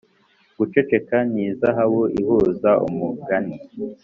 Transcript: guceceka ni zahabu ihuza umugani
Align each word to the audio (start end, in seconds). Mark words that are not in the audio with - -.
guceceka 0.57 1.17
ni 1.33 1.45
zahabu 1.59 2.01
ihuza 2.19 2.71
umugani 2.87 3.55